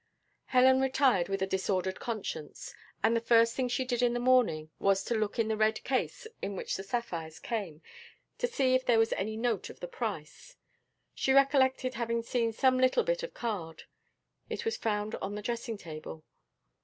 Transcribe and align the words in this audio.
Helen 0.45 0.81
retired 0.81 1.29
with 1.29 1.43
a 1.43 1.45
disordered 1.45 1.99
conscience; 1.99 2.73
and 3.03 3.15
the 3.15 3.21
first 3.21 3.53
thing 3.53 3.67
she 3.67 3.85
did 3.85 4.01
in 4.01 4.13
the 4.15 4.19
morning 4.19 4.71
was 4.79 5.03
to 5.03 5.13
look 5.13 5.37
in 5.37 5.47
the 5.47 5.55
red 5.55 5.83
case 5.83 6.25
in 6.41 6.55
which 6.55 6.75
the 6.75 6.81
sapphires 6.81 7.37
came, 7.37 7.83
to 8.39 8.47
see 8.47 8.73
if 8.73 8.83
there 8.83 8.97
was 8.97 9.13
any 9.13 9.37
note 9.37 9.69
of 9.69 9.79
their 9.79 9.87
price; 9.87 10.55
she 11.13 11.33
recollected 11.33 11.93
having 11.93 12.23
seen 12.23 12.51
some 12.51 12.79
little 12.79 13.03
bit 13.03 13.21
of 13.21 13.35
card 13.35 13.83
it 14.49 14.65
was 14.65 14.75
found 14.75 15.13
on 15.21 15.35
the 15.35 15.41
dressing 15.43 15.77
table. 15.77 16.23